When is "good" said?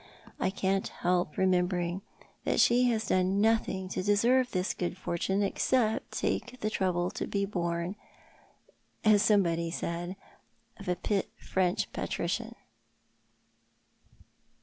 4.73-4.97